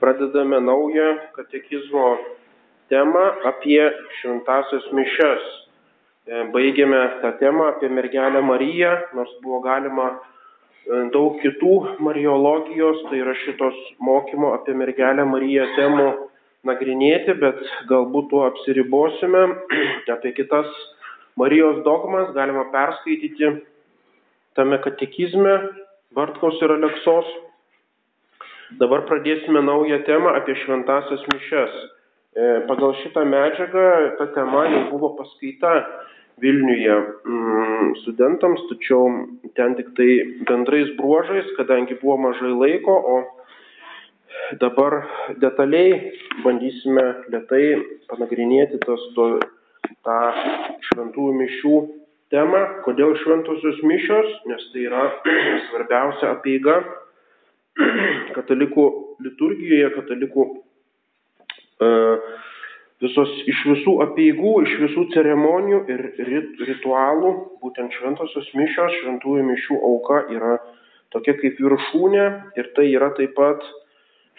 [0.00, 2.18] pradedame naują katekizmo
[2.88, 3.82] temą apie
[4.20, 5.44] šventasias mišes.
[6.54, 10.18] Baigėme tą temą apie mergelę Mariją, nors buvo galima e,
[11.14, 11.72] daug kitų
[12.06, 16.06] mariologijos, tai yra šitos mokymo apie mergelę Mariją temų
[16.68, 19.42] nagrinėti, bet galbūt tuo apsiribosime.
[20.16, 20.70] apie kitas
[21.40, 23.54] Marijos dogmas galima perskaityti
[24.58, 25.54] tame katekizme
[26.14, 27.28] Bartkos ir Aleksos
[28.78, 31.72] Dabar pradėsime naują temą apie šventasias mišes.
[32.30, 33.86] E, pagal šitą medžiagą
[34.18, 35.72] ta tema jau buvo paskaita
[36.40, 39.10] Vilniuje mm, studentams, tačiau
[39.58, 40.08] ten tik tai
[40.48, 43.16] bendrais bruožais, kadangi buvo mažai laiko, o
[44.62, 45.02] dabar
[45.42, 46.14] detaliai
[46.46, 47.64] bandysime lietai
[48.08, 49.26] panagrinėti tos, to,
[50.06, 50.20] tą
[50.88, 51.76] šventųjų mišių
[52.32, 52.62] temą.
[52.86, 54.32] Kodėl šventosios mišios?
[54.48, 55.04] Nes tai yra
[55.68, 56.80] svarbiausia apieiga
[58.36, 58.86] katalikų
[59.24, 60.46] liturgijoje, katalikų
[61.80, 61.90] e,
[63.04, 69.80] visos iš visų apieigų, iš visų ceremonijų ir rit, ritualų, būtent šventosios mišios, šventųjų mišių
[69.90, 70.56] auka yra
[71.14, 72.26] tokia kaip viršūnė
[72.60, 73.64] ir tai yra taip pat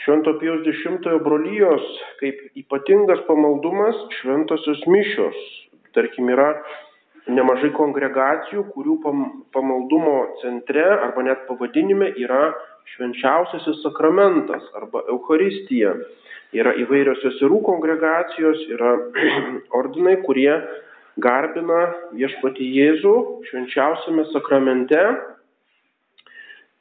[0.01, 1.83] Švento Pijos X brolyjos
[2.17, 5.37] kaip ypatingas pamaldumas šventosios mišios.
[5.93, 6.55] Tarkim, yra
[7.29, 8.95] nemažai kongregacijų, kurių
[9.53, 12.49] pamaldumo centre arba net pavadinime yra
[12.95, 15.95] švenčiausiasis sakramentas arba Euharistija.
[16.51, 18.95] Yra įvairios seserų kongregacijos, yra
[19.79, 20.51] ordinai, kurie
[21.21, 23.15] garbina viešpati Jėzų
[23.49, 24.99] švenčiausiame sakramente.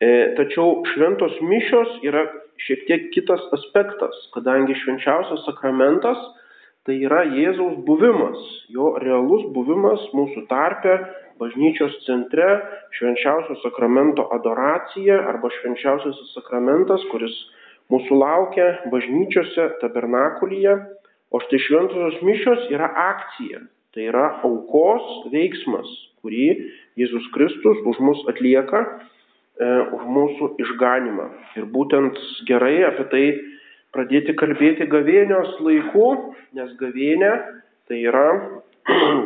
[0.00, 2.24] E, tačiau šventos mišios yra
[2.66, 6.20] šiek tiek kitas aspektas, kadangi švenčiausias sakramentas
[6.88, 8.40] tai yra Jėzaus buvimas,
[8.72, 10.96] jo realus buvimas mūsų tarpe
[11.40, 12.46] bažnyčios centre
[12.96, 17.34] švenčiausio sakramento adoracija arba švenčiausiasis sakramentas, kuris
[17.90, 20.76] mūsų laukia bažnyčiose, tabernakulyje,
[21.30, 23.62] o štai šventosios mišios yra akcija,
[23.94, 25.88] tai yra aukos veiksmas,
[26.22, 26.46] kurį
[27.00, 31.30] Jėzus Kristus už mus atlieka, e, už mūsų išganimą.
[31.58, 32.18] Ir būtent
[32.50, 33.24] gerai apie tai
[33.94, 37.32] pradėti kalbėti gavėnios laiku, nes gavėnė
[37.90, 38.28] tai yra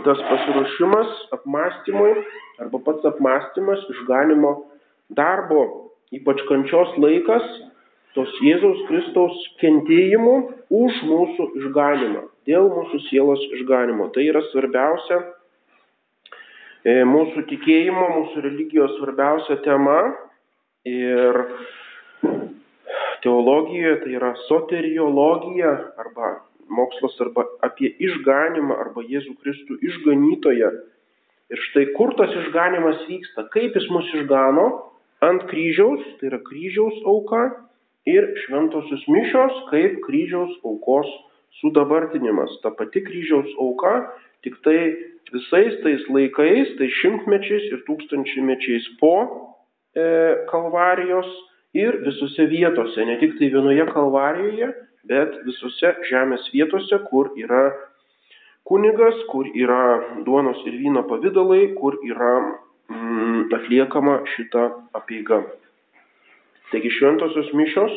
[0.04, 2.15] tas pasiruošimas apmąstymui
[2.59, 4.53] arba pats apmąstymas išganimo
[5.10, 7.44] darbo, ypač kančios laikas,
[8.14, 10.34] tos Jėzaus Kristaus kentėjimų
[10.75, 14.10] už mūsų išganimą, dėl mūsų sielos išganimo.
[14.14, 15.19] Tai yra svarbiausia
[16.84, 19.98] e, mūsų tikėjimo, mūsų religijos svarbiausia tema
[20.87, 21.43] ir
[23.25, 26.37] teologijoje tai yra soteriologija arba
[26.69, 30.70] mokslas arba apie išganimą arba Jėzų Kristų išganytoją.
[31.52, 34.66] Ir štai kur tas išganimas vyksta, kaip jis mus išgano
[35.25, 37.44] ant kryžiaus, tai yra kryžiaus auka
[38.08, 41.08] ir šventosios mišios kaip kryžiaus aukos
[41.60, 42.52] sudabartinimas.
[42.62, 43.94] Ta pati kryžiaus auka,
[44.44, 44.78] tik tai
[45.32, 49.14] visais tais laikais, tai šimtmečiais ir tūkstančimečiais po
[49.96, 50.04] e,
[50.50, 51.28] kalvarijos
[51.75, 54.71] ir visose vietose, ne tik tai vienoje kalvarijoje,
[55.11, 57.67] bet visose žemės vietose, kur yra
[58.65, 62.33] kunigas, kur yra duonos ir vyno pavydalai, kur yra
[62.89, 64.65] mm, atliekama šita
[64.97, 65.43] apieiga.
[66.71, 67.93] Taigi šventosios mišios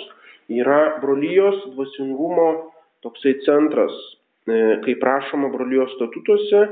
[0.52, 2.50] yra brolyjos dvasingumo
[3.06, 3.96] toksai centras,
[4.48, 6.66] e, kaip prašoma brolyjos statutuose,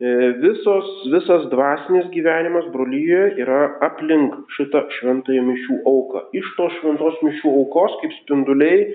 [0.00, 6.26] visos, visas dvasinis gyvenimas brolyje yra aplink šitą šventąją mišių auką.
[6.36, 8.90] Iš tos šventos mišių aukos kaip spinduliai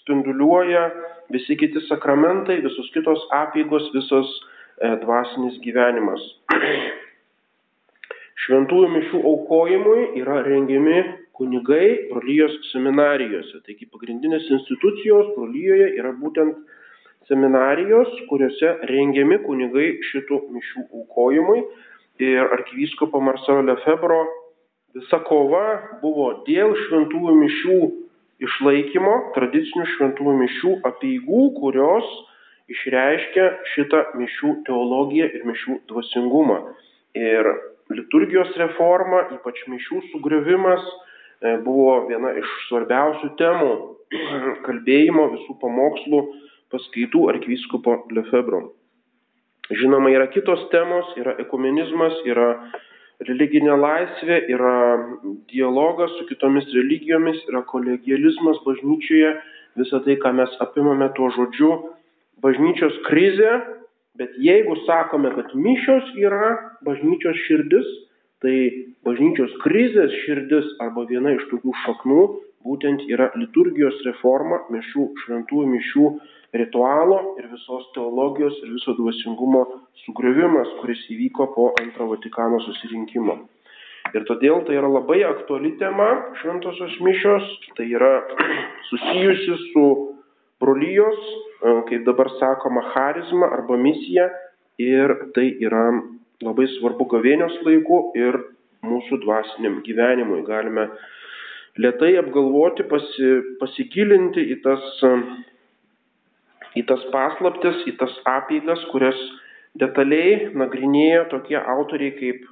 [0.00, 0.90] spinduliuoja
[1.34, 4.30] visi kiti sakramentai, visos kitos apėgos, visos
[4.78, 6.22] e, dvasinis gyvenimas.
[8.44, 11.02] Šventųjų mišių aukojimui yra rengiami
[11.34, 13.62] kunigai brolyjos seminarijose.
[13.66, 16.58] Taigi pagrindinės institucijos brolyjoje yra būtent
[17.28, 21.64] seminarijos, kuriuose rengiami kunigai šitų mišių aukojimui.
[22.22, 24.20] Ir arkivyskopo Marcelo Lefebro
[24.94, 25.64] visa kova
[26.02, 27.78] buvo dėl šventųjų mišių
[28.44, 32.06] išlaikymo tradicinių šventųjų mišių apieigų, kurios
[32.72, 36.60] išreiškia šitą mišių teologiją ir mišių dvasingumą.
[37.18, 37.50] Ir
[37.94, 40.86] liturgijos reforma, ypač mišių sugriovimas,
[41.42, 43.72] e, buvo viena iš svarbiausių temų
[44.66, 46.22] kalbėjimo visų pamokslų
[46.74, 48.66] paskaitų arkivyskupo Lefebro.
[49.72, 52.48] Žinoma, yra kitos temos, yra ekumenizmas, yra
[53.24, 54.74] religinė laisvė, yra
[55.48, 59.32] dialogas su kitomis religijomis, yra kolegializmas bažnyčioje,
[59.80, 61.70] visą tai, ką mes apimame tuo žodžiu,
[62.44, 63.54] bažnyčios krizė,
[64.18, 66.52] bet jeigu sakome, kad mišios yra
[66.86, 67.88] bažnyčios širdis,
[68.44, 68.56] tai
[69.06, 72.22] bažnyčios krizės širdis arba viena iš tokių šaknų
[72.64, 76.08] būtent yra liturgijos reforma, mišių, šventųjų mišių
[76.54, 79.64] ritualo ir visos teologijos ir viso dvasingumo
[80.04, 83.36] sugriovimas, kuris įvyko po antro Vatikano susirinkimo.
[84.14, 86.06] Ir todėl tai yra labai aktuali tema
[86.42, 87.46] šventosios mišios,
[87.78, 88.12] tai yra
[88.90, 89.86] susijusi su
[90.62, 94.28] brolyjos, e, kaip dabar sakoma, charizma arba misija
[94.78, 95.88] ir tai yra
[96.44, 98.38] labai svarbu gavėnios laiku ir
[98.84, 100.44] mūsų dvasiniam gyvenimui.
[100.46, 100.86] Galime
[101.80, 104.84] lietai apgalvoti, pasi, pasigilinti į tas,
[106.78, 109.18] į tas paslaptis, į tas apygas, kurias
[109.78, 112.44] detaliai nagrinėja tokie autoriai kaip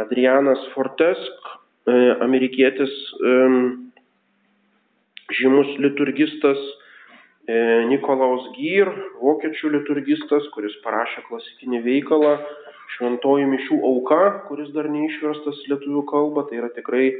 [0.00, 1.50] Adrianas Fortesk,
[1.86, 2.92] e, amerikietis
[5.32, 6.60] žymus liturgistas,
[7.48, 7.54] e,
[7.90, 8.90] Nikolaus Gyr,
[9.20, 12.36] vokiečių liturgistas, kuris parašė klasikinį veikalą
[12.96, 17.12] šventoji mišių auka, kuris dar neišverstas lietuvių kalba, tai yra tikrai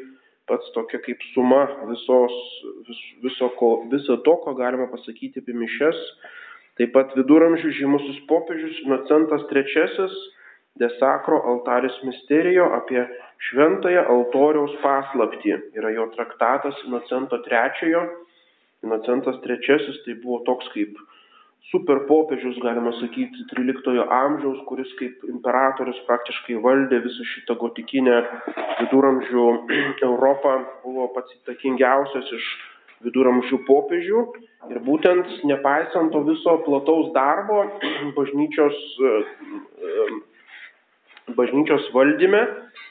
[0.50, 2.36] pats tokia kaip suma visos,
[2.88, 5.98] vis, viso, ko, viso to, ko galima pasakyti apie mišes.
[6.80, 10.08] Taip pat viduramžių žymusis popiežius Inocentas III
[10.80, 13.02] De Sacro Altaris Misterijo apie
[13.50, 15.58] šventąją altoriaus paslaptį.
[15.76, 18.06] Yra jo traktatas Inocento III.
[18.86, 20.96] Inocentas III tai buvo toks kaip
[21.70, 28.18] super popiežius, galima sakyti, 13 amžiaus, kuris kaip imperatorius praktiškai valdė visą šitą gotikinę
[28.80, 29.46] viduramžių
[30.10, 32.48] Europą, buvo pats įtakingiausias iš
[33.06, 34.24] viduramžių popiežių.
[34.70, 37.62] Ir būtent nepaisant to viso plataus darbo
[38.18, 38.76] bažnyčios,
[41.38, 42.42] bažnyčios valdyme,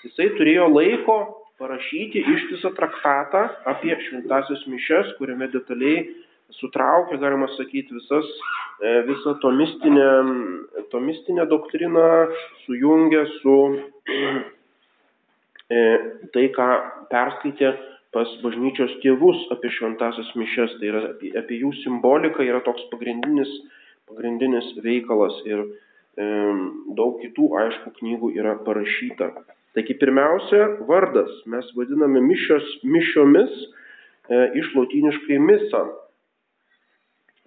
[0.07, 1.19] jisai turėjo laiko
[1.61, 6.07] parašyti ištisą traktatą apie šventasias mišes, kuriame detaliai
[6.59, 8.27] sutraukia, galima sakyti, visas,
[8.81, 10.09] e, visą tomistinę,
[10.91, 12.07] tomistinę doktriną,
[12.65, 13.55] sujungia su
[15.69, 15.79] e,
[16.33, 16.67] tai, ką
[17.11, 17.75] perskaitė
[18.11, 23.51] pas bažnyčios tėvus apie šventasias mišes, tai yra apie, apie jų simboliką yra toks pagrindinis,
[24.11, 26.27] pagrindinis veikalas ir e,
[26.97, 29.31] daug kitų, aišku, knygų yra parašyta.
[29.71, 31.31] Taigi pirmiausia, vardas.
[31.47, 35.85] Mes vadiname mišios, mišiomis e, iš lotyniškai misa.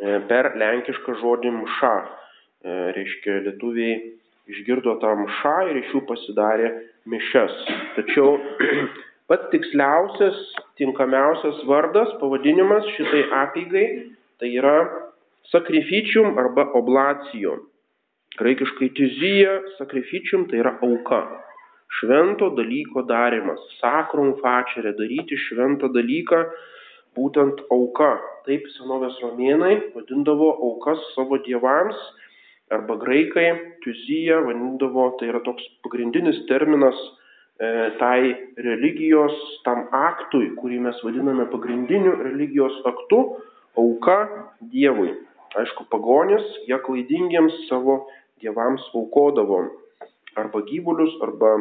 [0.04, 1.94] E, per lenkišką žodį mša.
[2.04, 3.96] E, reiškia, lietuviai
[4.52, 6.70] išgirdo tą mšą ir iš jų pasidarė
[7.08, 7.54] mišes.
[7.96, 8.34] Tačiau
[9.30, 10.40] pats tiksliausias,
[10.80, 13.86] tinkamiausias vardas, pavadinimas šitai apygai,
[14.42, 14.76] tai yra
[15.52, 17.64] sakrificium arba oblacijum.
[18.36, 21.22] Graikiškai tizija, sakrificium tai yra auka.
[22.00, 23.60] Švento dalyko darimas.
[23.78, 26.40] Sakrum fačerė, daryti šventą dalyką,
[27.16, 28.16] būtent auka.
[28.44, 31.96] Taip senovės romėnai vadindavo aukas savo dievams,
[32.74, 33.48] arba graikai
[33.84, 36.96] tuziją vadindavo, tai yra toks pagrindinis terminas
[37.60, 37.68] e,
[38.00, 38.20] tai
[38.66, 39.34] religijos,
[39.66, 43.20] tam aktui, kurį mes vadiname pagrindiniu religijos aktu,
[43.78, 44.18] auka
[44.72, 45.12] Dievui.
[45.54, 48.04] Aišku, pagonis, jie klaidingiems savo
[48.42, 49.60] dievams aukodavo
[50.34, 51.52] arba gyvulius, arba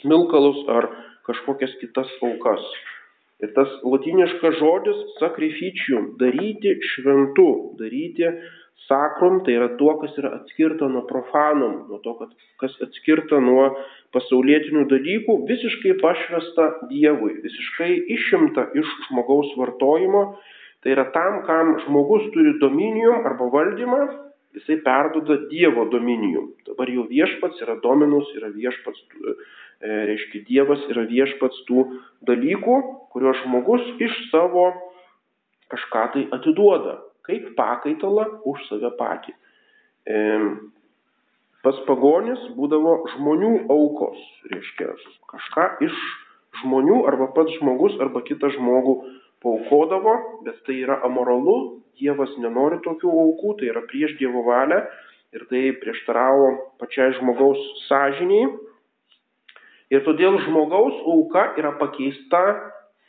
[0.00, 0.90] smilkalus, ar
[1.24, 2.60] kažkokias kitas aukas.
[3.42, 8.28] Ir tas latiniškas žodis sakrificium- daryti šventu, daryti
[8.86, 12.14] sakrum, tai yra tuo, kas yra atskirta nuo profanum, nuo to,
[12.60, 13.68] kas atskirta nuo
[14.14, 20.24] pasaulietinių dalykų, visiškai pašvesta Dievui, visiškai išimta iš žmogaus vartojimo.
[20.82, 24.00] Tai yra tam, kam žmogus turi dominijum arba valdymą,
[24.58, 26.50] jisai perduoda Dievo dominijum.
[26.66, 29.02] Dabar jau viešpats yra dominus, yra viešpats
[29.82, 31.84] reiškia Dievas yra viešpats tų
[32.28, 32.76] dalykų,
[33.14, 34.70] kuriuos žmogus iš savo
[35.72, 39.34] kažką tai atiduoda, kaip pakaitalą už save patį.
[40.06, 40.20] E,
[41.64, 44.20] pas pagonis būdavo žmonių aukos,
[44.52, 44.92] reiškia
[45.32, 45.98] kažką iš
[46.62, 48.98] žmonių arba pats žmogus arba kitą žmogų
[49.42, 54.78] paukodavo, bet tai yra amoralu, Dievas nenori tokių aukų, tai yra prieš Dievo valią
[55.36, 56.46] ir tai prieštaravo
[56.80, 58.48] pačiai žmogaus sąžiniai
[59.92, 62.40] Ir todėl žmogaus auka yra pakeista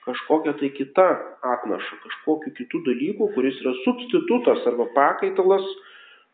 [0.04, 1.06] kažkokia tai kita
[1.54, 5.64] atnaša, kažkokiu kitų dalykų, kuris yra substitutas arba pakaitalas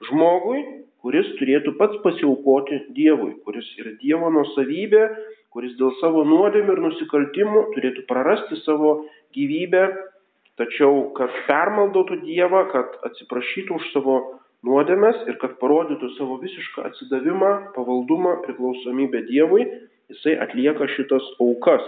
[0.10, 0.64] žmogui,
[1.04, 5.04] kuris turėtų pats pasiaukoti Dievui, kuris yra Dievo nusavybė,
[5.54, 8.96] kuris dėl savo nuodėmių ir nusikaltimų turėtų prarasti savo
[9.38, 9.86] gyvybę,
[10.60, 14.18] tačiau kad permaldotų Dievą, kad atsiprašytų už savo
[14.66, 19.70] nuodėmes ir kad parodytų savo visišką atsidavimą, pavaldumą, priklausomybę Dievui,
[20.10, 21.86] jisai atlieka šitas aukas.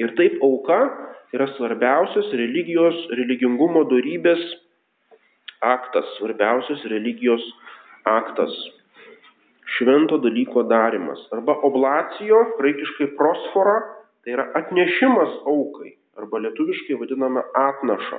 [0.00, 0.78] Ir taip auka
[1.36, 4.42] yra svarbiausias religijos, religingumo darybės
[5.62, 7.44] aktas, svarbiausias religijos
[8.08, 8.52] aktas.
[9.76, 11.20] Švento dalyko darimas.
[11.32, 13.78] Arba oblacijo, graikiškai prosfora,
[14.24, 15.96] tai yra atnešimas aukai.
[16.12, 18.18] arba lietuviškai vadiname atnašą.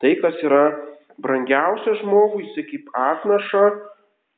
[0.00, 0.62] Tai, kas yra
[1.20, 3.64] brangiausia žmogui, jisai kaip atnaša,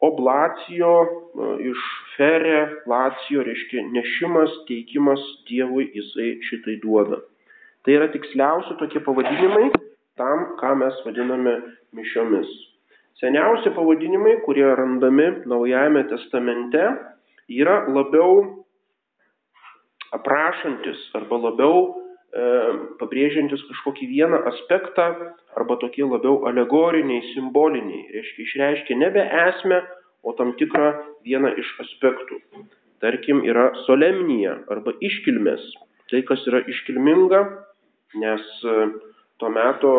[0.03, 1.85] oblacijo e, iš
[2.17, 2.59] ferė,
[2.91, 7.23] lacijo, reiškia nešimas, teikimas Dievui, jisai šitai duoda.
[7.83, 9.71] Tai yra tiksliausi tokie pavadinimai
[10.21, 11.57] tam, ką mes vadiname
[11.97, 12.51] mišiomis.
[13.23, 16.83] Seniausi pavadinimai, kurie randami Naujajame testamente,
[17.49, 18.65] yra labiau
[20.13, 22.02] aprašantis arba labiau
[22.33, 25.09] pabrėžiantis kažkokį vieną aspektą
[25.59, 28.07] arba tokie labiau alegoriniai, simboliniai.
[28.15, 29.83] Reiškia, išreiškia nebe esmę,
[30.25, 30.93] o tam tikrą
[31.27, 32.41] vieną iš aspektų.
[33.03, 35.65] Tarkim, yra solemnija arba iškilmės.
[36.09, 37.41] Tai, kas yra iškilminga,
[38.21, 38.77] nes e,
[39.41, 39.93] to meto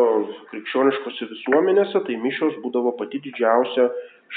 [0.52, 3.90] krikščioniškose visuomenėse, tai mišios būdavo pati didžiausia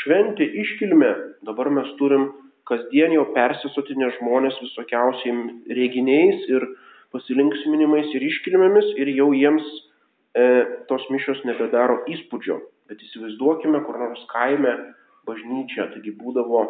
[0.03, 1.13] šventė, iškilmė.
[1.49, 2.33] Dabar mes turim
[2.69, 5.37] kasdien jau persisotinę žmonės visokiausiai
[5.79, 6.67] reginiais ir
[7.17, 9.67] pasilinksminimais ir iškilmėmis ir jau jiems
[10.37, 10.47] e,
[10.91, 12.61] tos mišios nebedaro įspūdžio.
[12.87, 14.77] Bet įsivaizduokime, kur nors kaime
[15.27, 16.67] bažnyčia, taigi būdavo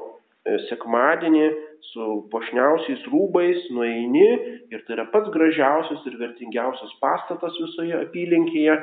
[0.47, 1.47] E, sekmadienį
[1.89, 4.27] su pošniausiais rūbais nueini
[4.71, 8.77] ir tai yra pats gražiausias ir vertingiausias pastatas visoje apylinkėje,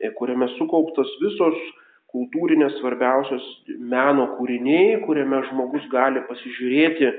[0.00, 1.58] e, kuriame sukauptos visos
[2.12, 3.44] kultūrinės svarbiausios
[3.92, 7.12] meno kūriniai, kuriame žmogus gali pasižiūrėti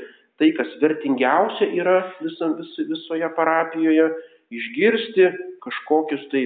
[0.44, 4.10] tai, kas vertingiausia yra visa, vis, visoje parapijoje,
[4.52, 5.30] išgirsti
[5.64, 6.44] kažkokius tai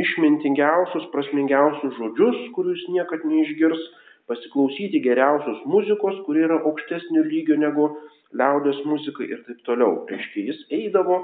[0.00, 3.82] išmintingiausius, prasmingiausius žodžius, kuriuos niekad neišgirs
[4.30, 7.88] pasiklausyti geriausios muzikos, kuri yra aukštesnio lygio negu
[8.38, 10.04] liaudės muzika ir taip toliau.
[10.06, 11.18] Reiškia, jis eidavo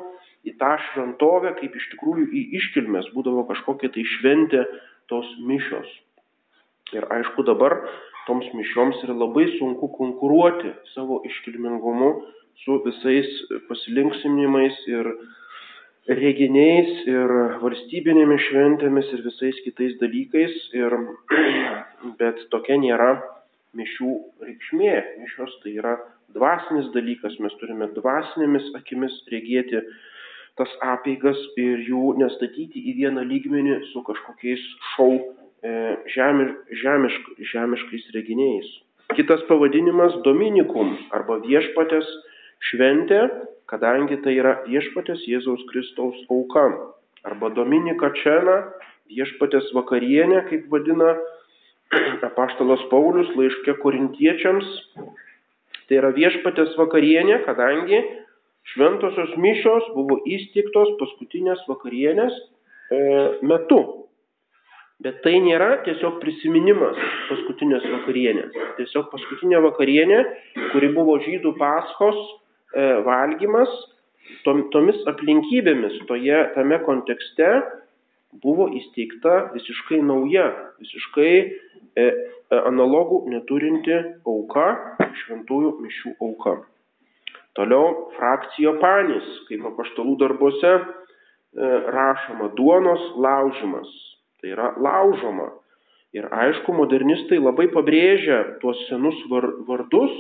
[0.47, 4.67] į tą šventovę, kaip iš tikrųjų į iškilmes būdavo kažkokia tai šventė
[5.11, 5.87] tos mišios.
[6.95, 7.79] Ir aišku, dabar
[8.27, 12.11] toms mišioms yra labai sunku konkuruoti savo iškilmingumu
[12.65, 13.29] su visais
[13.69, 15.11] pasilinksminimais ir
[16.07, 20.95] reginiais ir valstybinėmis šventėmis ir visais kitais dalykais, ir,
[22.21, 23.17] bet tokia nėra
[23.77, 24.13] mišių
[24.47, 24.93] reikšmė.
[25.23, 25.97] Mišios tai yra
[26.37, 29.83] dvasinis dalykas, mes turime dvasinėmis akimis regėti
[30.57, 34.63] tas apeigas ir jų nestatyti į vieną lygmenį su kažkokiais
[34.95, 35.19] šau
[36.15, 36.51] žemi,
[36.83, 38.71] žemišk, žemiškais reginiais.
[39.17, 42.09] Kitas pavadinimas- Dominikum arba viešpatės
[42.71, 43.23] šventė
[43.71, 46.67] kadangi tai yra viešpatės Jėzaus Kristaus auka.
[47.27, 48.59] Arba Dominika Čena,
[49.11, 51.17] viešpatės vakarienė, kaip vadina
[52.29, 54.71] apaštalas Paulius laiške korintiečiams.
[55.87, 58.01] Tai yra viešpatės vakarienė, kadangi
[58.73, 62.99] šventosios mišios buvo įsteigtos paskutinės vakarienės e,
[63.47, 64.06] metu.
[65.05, 66.97] Bet tai nėra tiesiog prisiminimas
[67.29, 68.55] paskutinės vakarienės.
[68.79, 70.23] Tiesiog paskutinė vakarienė,
[70.73, 72.17] kuri buvo žydų paskos
[72.77, 73.71] E, valgymas
[74.45, 77.47] tom, tomis aplinkybėmis, toje, tame kontekste
[78.43, 80.49] buvo įsteigta visiškai nauja,
[80.83, 81.47] visiškai e,
[82.03, 82.09] e,
[82.59, 84.67] analogų neturinti auka,
[85.23, 86.57] šventųjų mišių auka.
[87.57, 90.83] Toliau frakcijo panis, kaip apaštalų darbuose e,
[91.97, 93.89] rašoma, duonos laužimas.
[94.41, 95.51] Tai yra laužoma.
[96.17, 99.19] Ir aišku, modernistai labai pabrėžia tuos senus
[99.69, 100.15] vardus,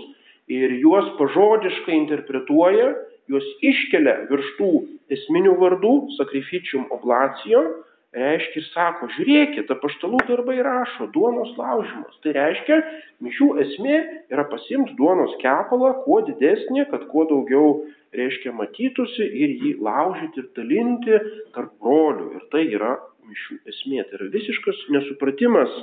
[0.46, 2.92] ir juos pažodiškai interpretuoja,
[3.30, 4.70] juos iškelia virš tų
[5.16, 7.72] esminių vardų, sakrificium oblacijom,
[8.16, 12.14] reiškia ir sako, žiūrėkit, apaštalų darbai rašo, duonos laužimas.
[12.24, 12.78] Tai reiškia,
[13.24, 13.98] mišių esmė
[14.32, 17.82] yra pasimti duonos kepalą, kuo didesnė, kad kuo daugiau,
[18.16, 21.20] reiškia, matytųsi ir jį laužyti ir dalinti
[21.56, 22.30] tarp brolių.
[22.38, 22.94] Ir tai yra
[23.26, 24.04] mišių esmė.
[24.06, 25.74] Tai yra visiškas nesupratimas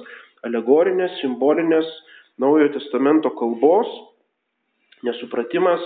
[0.47, 1.91] alegorinės, simbolinės
[2.41, 3.89] Naujojo testamento kalbos
[5.05, 5.83] nesupratimas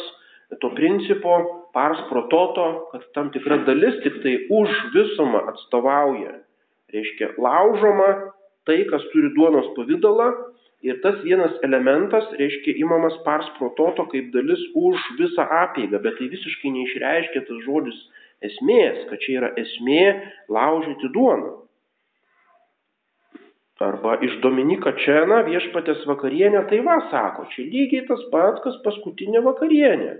[0.62, 6.38] to principo pars prototo, kad tam tikra dalis tik tai už visumą atstovauja.
[6.94, 8.08] Reiškia, laužoma
[8.68, 10.30] tai, kas turi duonos pavydalą
[10.88, 16.30] ir tas vienas elementas, reiškia, imamas pars prototo kaip dalis už visą apėgą, bet tai
[16.32, 18.00] visiškai neišreiškia tas žodis
[18.46, 20.03] esmės, kad čia yra esmė
[20.53, 21.53] laužyti duoną.
[23.77, 29.44] Arba iš Dominika Čena viešpatės vakarienė, tai va sako, čia lygiai tas pats, kas paskutinė
[29.46, 30.15] vakarienė.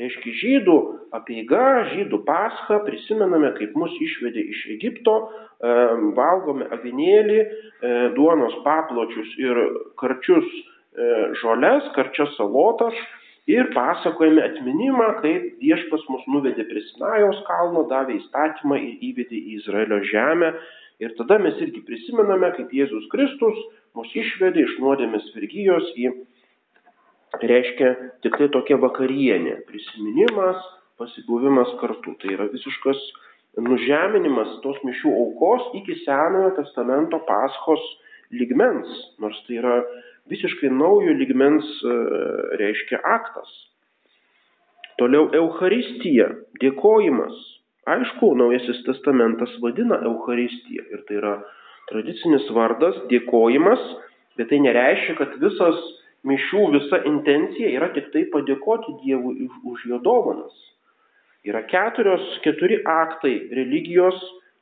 [0.00, 0.76] Reiškia žydų
[1.12, 5.74] apieiga, žydų pascha, prisimename, kaip mus išvedė iš Egipto, e,
[6.16, 9.60] valgome avinėlį, e, duonos papločius ir
[10.00, 11.10] karčius e,
[11.42, 12.96] žoles, karčias salotas
[13.50, 19.58] ir pasakojame atminimą, kaip viešpas mus nuvedė prie Sinajaus kalno, davė įstatymą ir įvedė į
[19.58, 20.52] Izraelio žemę
[21.02, 23.56] Ir tada mes irgi prisimename, kaip Jėzus Kristus
[23.98, 26.12] mus išvedė iš nuodėmės vergyjos į,
[27.42, 27.88] reiškia,
[28.22, 30.60] tik tai tokia vakarienė, prisiminimas,
[31.02, 32.14] pasibuvimas kartu.
[32.22, 33.00] Tai yra visiškas
[33.66, 37.82] nužeminimas tos mišių aukos iki Senojo testamento paschos
[38.30, 39.80] ligmens, nors tai yra
[40.30, 41.96] visiškai naujo ligmens, e,
[42.60, 43.50] reiškia, aktas.
[45.00, 46.28] Toliau Euharistija,
[46.62, 47.38] dėkojimas.
[47.90, 51.32] Aišku, Naujasis testamentas vadina Euharistiją ir tai yra
[51.90, 53.82] tradicinis vardas, dėkojimas,
[54.38, 55.80] bet tai nereiškia, kad visas
[56.28, 60.54] mišių, visa intencija yra tik tai padėkoti Dievui už, jo dovanas.
[61.42, 64.18] Yra keturios, keturi aktai religijos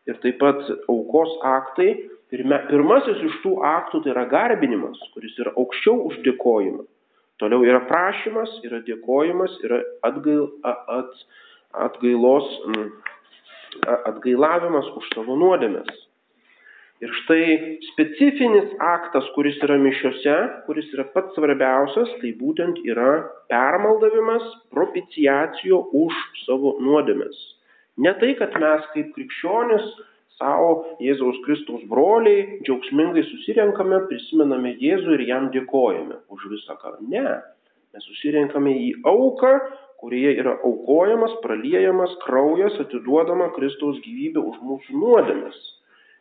[0.09, 1.91] ir taip pat aukos aktai.
[2.31, 6.85] Pirme, pirmasis iš tų aktų tai yra garbinimas, kuris yra aukščiau už dėkojimą.
[7.43, 11.25] Toliau yra prašymas, yra dėkojimas, yra atgail, at,
[11.87, 12.47] atgailos,
[14.11, 15.91] atgailavimas už savo nuodėmės.
[17.01, 17.45] Ir štai
[17.95, 20.35] specifinis aktas, kuris yra mišiuose,
[20.67, 24.45] kuris yra pats svarbiausias, tai būtent yra permaldavimas
[24.75, 27.39] propiciacijo už savo nuodėmes.
[28.05, 29.89] Ne tai, kad mes kaip krikščionis
[30.41, 36.97] savo Jėzaus Kristaus broliai džiaugsmingai susirenkame, prisimename Jėzų ir jam dėkojame už visą ką.
[37.13, 37.37] Ne,
[37.93, 39.53] mes susirenkame į auką,
[40.01, 45.59] kurioje yra aukojamas, praliejamas kraujas, atiduodama Kristaus gyvybė už mūsų nuodėmes.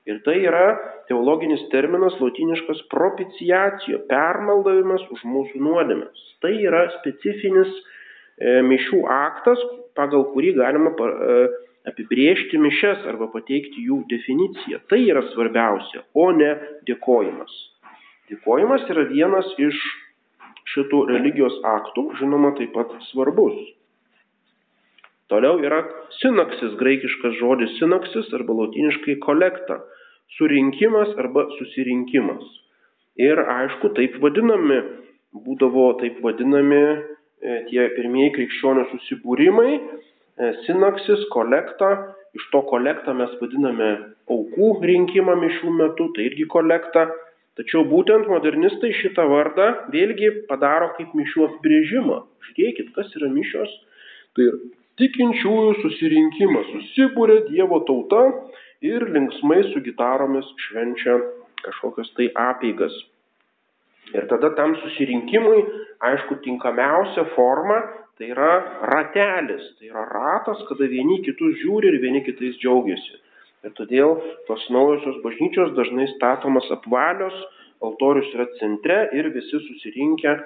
[0.10, 0.74] Ir tai yra
[1.10, 6.24] teologinis terminas latiniškas propiciacijo, permaldavimas už mūsų nuodėmes.
[6.44, 9.62] Tai yra specifinis e, mišių aktas,
[10.00, 11.42] pagal kurį galima e,
[11.88, 14.82] apibriežti mišes arba pateikti jų definiciją.
[14.92, 16.52] Tai yra svarbiausia, o ne
[16.90, 17.54] dėkojimas.
[18.30, 19.80] Dėkojimas yra vienas iš
[20.74, 23.58] šitų religijos aktų, žinoma, taip pat svarbus.
[25.30, 25.84] Toliau yra
[26.18, 29.78] sinaksis, graikiškas žodis sinaksis arba latiniškai kolekta
[30.38, 32.46] surinkimas arba susirinkimas.
[33.20, 34.80] Ir aišku, taip vadinami,
[35.46, 37.00] būdavo taip vadinami e,
[37.70, 39.74] tie pirmieji krikščionių susibūrimai,
[40.66, 41.90] sinaksis, kolekta,
[42.38, 43.90] iš to kolektą mes vadiname
[44.32, 47.10] aukų rinkimą mišių metu, tai irgi kolekta.
[47.60, 52.22] Tačiau būtent modernistai šitą vardą vėlgi padaro kaip mišių apibrėžimą.
[52.48, 53.74] Žiūrėkit, kas yra mišios.
[54.38, 54.46] Tai
[55.02, 58.24] tikinčiųjų susirinkimas, susibūrė Dievo tauta
[58.86, 61.18] ir linksmai su gitaromis švenčia
[61.66, 62.96] kažkokias tai apeigas.
[64.16, 65.60] Ir tada tam susirinkimui,
[66.02, 67.82] aišku, tinkamiausia forma
[68.20, 68.52] tai yra
[68.92, 73.20] ratelis, tai yra ratas, kada vieni kitus žiūri ir vieni kitais džiaugiasi.
[73.66, 74.16] Ir todėl
[74.48, 77.36] tos naujosios bažnyčios dažnai statomas apvalios,
[77.84, 80.38] altorius yra centre ir visi susirinkę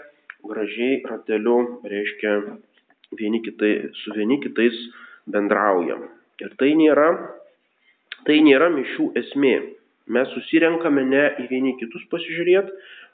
[0.45, 1.59] gražiai rateliu,
[1.89, 2.33] reiškia,
[3.17, 4.77] vieni kitai, su vieni kitais
[5.29, 6.07] bendraujam.
[6.41, 7.09] Ir tai nėra
[8.23, 9.55] Tai nėra mišių esmė.
[10.15, 12.71] Mes susirenkame ne į vieni kitus pasižiūrėti,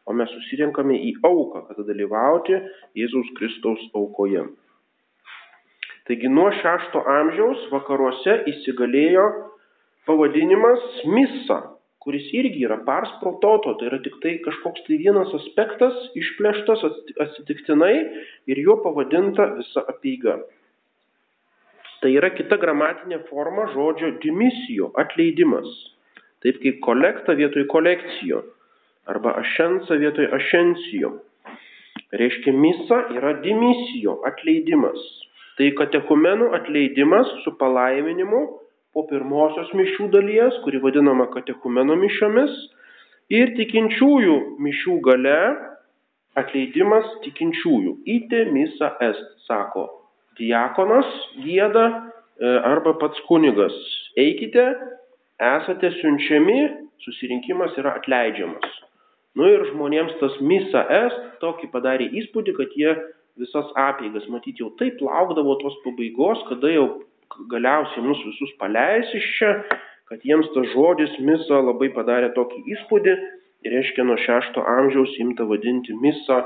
[0.09, 2.57] o mes susirenkame į auką, kad dalyvauti
[2.97, 4.47] Jėzaus Kristaus aukoje.
[6.09, 9.25] Taigi nuo šešto amžiaus vakaruose įsigalėjo
[10.09, 11.59] pavadinimas misa,
[12.01, 16.85] kuris irgi yra pars prototo, tai yra tik tai kažkoks tai vienas aspektas išplėštas
[17.27, 17.93] atsitiktinai
[18.49, 20.39] ir juo pavadinta visa apeiga.
[22.01, 25.67] Tai yra kita gramatinė forma žodžio dimisijo, atleidimas.
[26.41, 28.47] Taip kaip kolekta vietoj kolekcijo
[29.07, 31.11] arba ašensa vietoj ašencijo.
[32.11, 34.99] Reiškia, misa yra dimisijo, atleidimas.
[35.59, 38.41] Tai katechumenų atleidimas su palaiminimu
[38.95, 42.55] po pirmosios mišių dalies, kuri vadinama katechumeno mišiomis,
[43.29, 45.39] ir tikinčiųjų mišių gale
[46.39, 47.95] atleidimas tikinčiųjų.
[48.09, 49.87] Ite misa est, sako
[50.39, 51.09] diakonas
[51.43, 53.75] gėda e, arba pats kunigas.
[54.19, 54.65] Eikite,
[55.39, 56.59] esate siunčiami,
[57.03, 58.79] susirinkimas yra atleidžiamas.
[59.39, 62.95] Nu ir žmonėms tas misa est tokį padarė įspūdį, kad jie
[63.39, 66.87] visas apėgas, matyti, jau taip laukdavo tos pabaigos, kada jau
[67.51, 69.51] galiausiai mus visus paleis iš čia,
[70.09, 73.15] kad jiems tas žodis misa labai padarė tokį įspūdį
[73.65, 76.41] ir reiškia nuo šešto amžiaus imta vadinti misa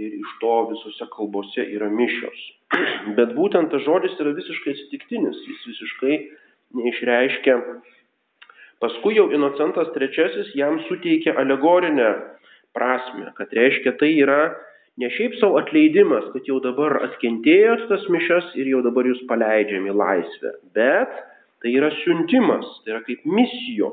[0.00, 2.44] ir iš to visose kalbose yra mišios.
[3.18, 6.20] Bet būtent tas žodis yra visiškai atsitiktinis, jis visiškai
[6.80, 7.58] neišreiškia.
[8.82, 12.08] Paskui jau Inocentas III jam suteikė alegorinę
[12.74, 14.40] prasme, kad reiškia tai yra
[14.98, 19.86] ne šiaip savo atleidimas, kad jau dabar atkentėjot tas mišas ir jau dabar jūs paleidžiam
[19.86, 21.12] į laisvę, bet
[21.62, 23.92] tai yra siuntimas, tai yra kaip misijo.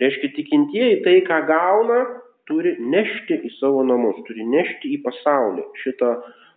[0.00, 2.00] Reiškia tikintieji tai, ką gauna,
[2.48, 6.14] turi nešti į savo namus, turi nešti į pasaulį šitą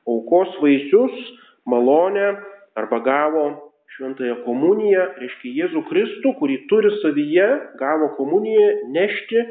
[0.07, 1.19] aukos vaisius,
[1.67, 2.31] malonę
[2.79, 3.45] arba gavo
[3.95, 7.47] šventąją komuniją, reiškia Jėzų Kristų, kurį turi savyje,
[7.79, 9.43] gavo komuniją nešti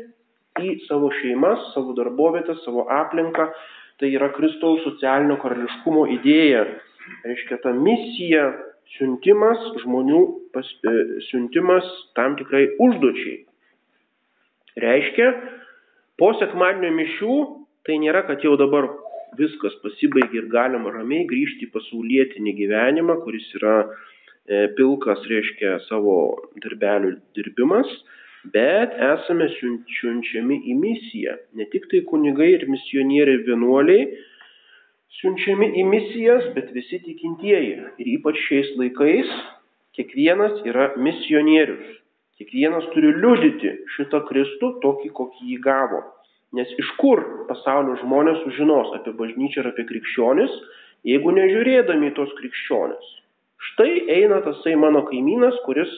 [0.60, 3.50] į savo šeimas, savo darbovietę, savo aplinką.
[4.00, 6.64] Tai yra Kristaus socialinio karališkumo idėja.
[7.26, 8.46] Reiškia ta misija
[8.96, 10.22] siuntimas žmonių,
[10.54, 10.94] pas, e,
[11.28, 13.42] siuntimas tam tikrai užduočiai.
[14.80, 15.28] Reiškia,
[16.16, 17.36] po sekmadienio mišių
[17.84, 18.88] tai nėra, kad jau dabar
[19.38, 23.76] viskas pasibaigė ir galima ramiai grįžti į pasaulietinį gyvenimą, kuris yra
[24.78, 26.16] pilkas, reiškia savo
[26.62, 27.90] darbelių dirbimas,
[28.54, 31.36] bet esame siunčiami į misiją.
[31.54, 34.08] Ne tik tai kunigai ir misionieriai vienuoliai
[35.20, 37.76] siunčiami į misijas, bet visi tikintieji.
[38.00, 39.30] Ir ypač šiais laikais
[39.98, 41.98] kiekvienas yra misionierius.
[42.40, 46.00] Kiekvienas turi liudyti šitą Kristų tokį, kokį jį gavo.
[46.56, 50.54] Nes iš kur pasaulio žmonės sužinos apie bažnyčią ir apie krikščionis,
[51.06, 53.12] jeigu nežiūrėdami į tos krikščionis.
[53.68, 55.90] Štai eina tasai mano kaimynas, kuris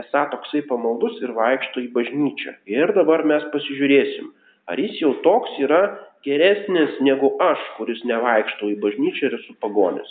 [0.00, 2.56] esą toksai pamaldus ir vaikšto į bažnyčią.
[2.68, 4.32] Ir dabar mes pasižiūrėsim,
[4.68, 5.82] ar jis jau toks yra
[6.26, 10.10] geresnis negu aš, kuris nevaikšto į bažnyčią ir esu pagonis.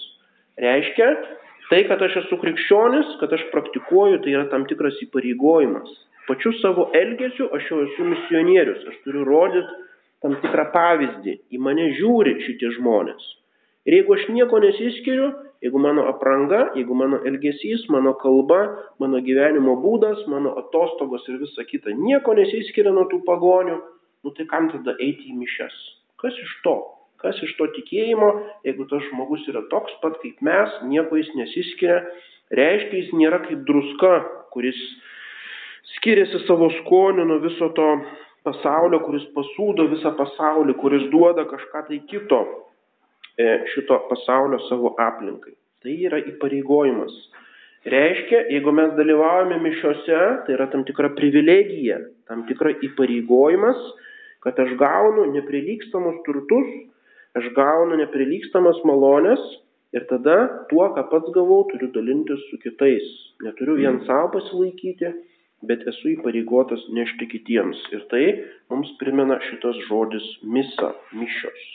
[0.61, 1.11] Reiškia,
[1.69, 5.91] tai, kad aš esu krikščionis, kad aš praktikuoju, tai yra tam tikras įpareigojimas
[6.27, 9.83] pačiu savo elgesiu aš jau esu misionierius, aš turiu rodyti
[10.23, 13.25] tam tikrą pavyzdį, į mane žiūri šitie žmonės.
[13.85, 15.27] Ir jeigu aš nieko nesiskiriu,
[15.65, 18.59] jeigu mano apranga, jeigu mano elgesys, mano kalba,
[19.01, 23.79] mano gyvenimo būdas, mano atostogos ir visa kita nieko nesiskiria nuo tų pagonių,
[24.23, 25.79] nu tai kam tada eiti į mišes?
[26.21, 26.75] Kas iš to?
[27.17, 28.29] Kas iš to tikėjimo,
[28.67, 32.03] jeigu tas žmogus yra toks pat kaip mes, nieko jis nesiskiria,
[32.53, 34.13] reiškia jis nėra kaip druska,
[34.53, 34.77] kuris
[35.95, 37.89] skiriasi savo skoniu nuo viso to
[38.45, 42.43] pasaulio, kuris pasūdo visą pasaulį, kuris duoda kažką tai kito
[43.73, 45.55] šito pasaulio savo aplinkai.
[45.83, 47.15] Tai yra įpareigojimas.
[47.85, 53.83] Reiškia, jeigu mes dalyvaujame mišiuose, tai yra tam tikra privilegija, tam tikra įpareigojimas,
[54.41, 56.71] kad aš gaunu neprilykstamus turtus,
[57.37, 59.45] aš gaunu neprilykstamas malonės
[59.93, 60.39] ir tada
[60.71, 63.05] tuo, ką pats gavau, turiu dalintis su kitais.
[63.45, 65.13] Neturiu vien savo pasilaikyti,
[65.69, 67.85] bet esu įpareigotas nešti kitiems.
[67.93, 68.25] Ir tai
[68.73, 71.65] mums primena šitas žodis misa, mišios.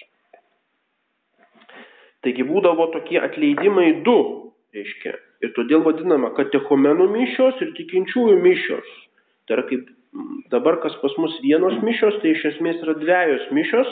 [2.24, 4.16] Taigi būdavo tokie atleidimai du,
[4.76, 5.14] reiškia.
[5.40, 8.88] Ir todėl vadinama katechumenų mišios ir tikinčiųjų mišios.
[9.48, 9.87] Tai yra kaip
[10.52, 13.88] dabar, kas pas mus vienos mišios, tai iš esmės yra dviejos mišios,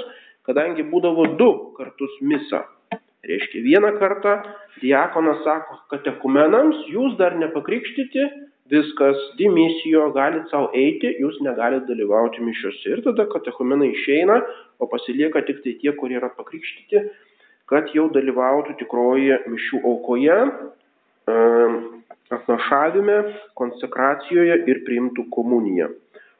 [0.48, 2.66] kadangi būdavo du kartus misa.
[3.28, 4.36] Reiškia, vieną kartą
[4.82, 8.26] diakonas sako katechumenams, jūs dar nepakrikštyti,
[8.70, 12.92] viskas, dimisijo, galit savo eiti, jūs negalit dalyvauti mišiuose.
[12.92, 14.38] Ir tada katechumenai išeina,
[14.78, 17.02] o pasilieka tik tai tie, kurie yra pakrikštyti,
[17.68, 20.38] kad jau dalyvautų tikroji mišių aukoje,
[22.32, 23.18] atnašavime,
[23.58, 25.90] konsekracijoje ir priimtų komuniją.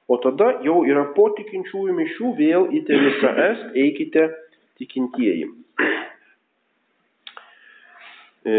[0.09, 4.29] O tada jau yra po tikinčiųjų mišių vėl į tevisą es eikite
[4.81, 5.51] tikintieji.
[8.49, 8.55] E,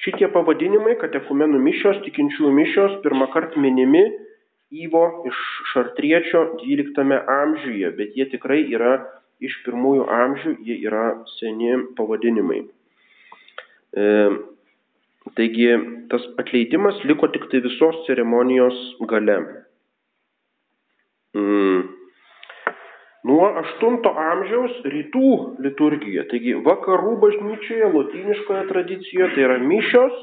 [0.00, 4.06] Šitie pavadinimai, katekumenų mišios, tikinčiųjų mišios, pirmą kartą minimi
[4.70, 5.38] Įvo iš
[5.72, 8.92] Šartriečio 12 amžiuje, bet jie tikrai yra
[9.40, 11.06] iš pirmųjų amžių, jie yra
[11.38, 12.64] seni pavadinimai.
[13.96, 14.08] E,
[15.38, 15.70] taigi
[16.12, 18.78] tas atleidimas liko tik tai visos ceremonijos
[19.10, 19.40] gale.
[21.36, 22.00] Mm
[23.26, 24.00] nuo 8
[24.32, 26.24] amžiaus rytų liturgija.
[26.30, 30.16] Taigi vakarų bažnyčioje, lotyniškoje tradicijoje tai yra mišios,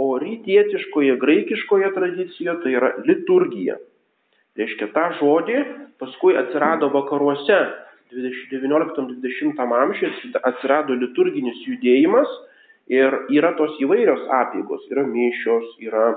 [0.00, 3.76] o rytietiškoje, graikiškoje tradicijoje tai yra liturgija.
[4.58, 5.58] Reiškia, tą žodį
[6.00, 7.58] paskui atsirado vakaruose
[8.12, 12.30] 19-20 amžiuje atsirado liturginis judėjimas
[12.90, 16.10] ir yra tos įvairios apėgos, yra mišios, yra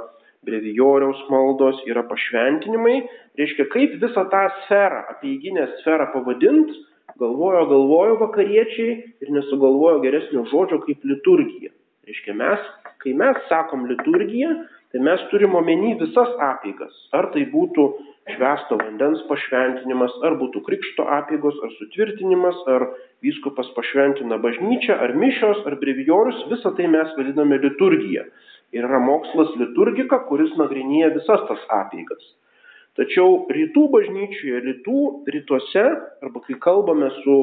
[0.43, 2.97] brevijoriaus maldos, yra pašventinimai.
[3.39, 6.73] Reiškia, kaip visą tą sferą, apieiginę sferą pavadint,
[7.21, 11.71] galvojo, galvojo vakariečiai ir nesugalvojo geresnio žodžio kaip liturgija.
[12.09, 12.63] Reiškia, mes,
[13.03, 14.51] kai mes sakom liturgija,
[14.93, 16.93] tai mes turim omeny visas apeigas.
[17.17, 17.87] Ar tai būtų
[18.35, 22.85] švesto vandens pašventinimas, ar būtų krikšto apeigos, ar sutvirtinimas, ar
[23.25, 28.27] vyskupas pašventina bažnyčią, ar mišios, ar brevijorius, visą tai mes vadiname liturgija
[28.73, 32.23] ir yra mokslas liturgika, kuris nagrinėja visas tas apeigas.
[32.93, 35.01] Tačiau rytų bažnyčioje, rytų
[35.33, 35.85] rytuose,
[36.21, 37.37] arba kai kalbame su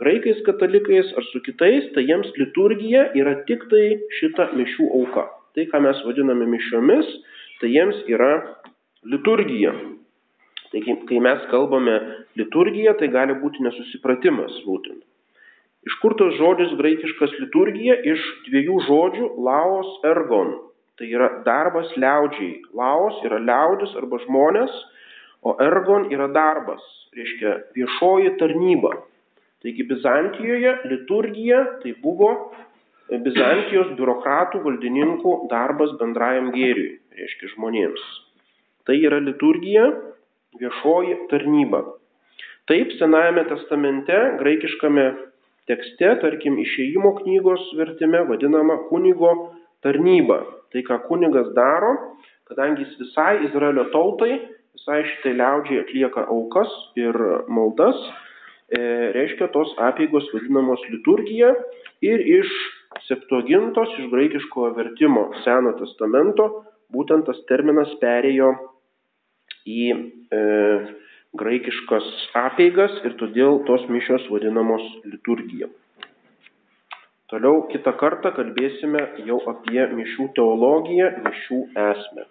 [0.00, 3.84] graikais katalikais ar su kitais, tai jiems liturgija yra tik tai
[4.20, 5.30] šita mišių auka.
[5.56, 7.08] Tai, ką mes vadiname mišiomis,
[7.60, 8.32] tai jiems yra
[9.10, 9.72] liturgija.
[10.70, 11.96] Taigi, kai mes kalbame
[12.38, 15.02] liturgija, tai gali būti nesusipratimas būtent.
[15.88, 17.96] Iš kur tas žodis graikiškas liturgija?
[18.12, 20.52] Iš dviejų žodžių laos ergon.
[21.00, 22.60] Tai yra darbas liaudžiai.
[22.76, 24.74] Laos yra liaudis arba žmonės,
[25.42, 26.82] o ergon yra darbas,
[27.16, 28.92] reiškia viešoji tarnyba.
[29.64, 32.30] Taigi Bizantijoje liturgija tai buvo
[33.10, 38.04] Bizantijos biurokratų valdininkų darbas bendrajam gėriui, reiškia žmonėms.
[38.86, 39.88] Tai yra liturgija,
[40.60, 41.82] viešoji tarnyba.
[42.70, 45.08] Taip, Senajame testamente, graikiškame
[45.66, 49.34] tekste, tarkim, išėjimo knygos vertime vadinama kunigo
[49.82, 50.44] tarnyba.
[50.70, 51.96] Tai, ką kunigas daro,
[52.46, 54.36] kadangi jis visai Izraelio tautai,
[54.78, 57.16] visai šitai liaudžiai atlieka aukas ir
[57.50, 57.98] maldas,
[58.70, 58.78] e,
[59.18, 61.56] reiškia tos apėgos vadinamos liturgija
[62.06, 62.60] ir iš
[63.10, 66.48] septuagintos, iš graikiškojo vertimo Seno testamento,
[66.94, 68.54] būtent tas terminas perėjo
[69.68, 70.40] į e,
[71.40, 75.70] graikiškas apeigas ir todėl tos mišios vadinamos liturgija.
[77.30, 82.26] Toliau kitą kartą kalbėsime jau apie mišių teologiją, mišių esmę.